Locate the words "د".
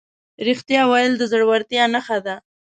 1.17-1.23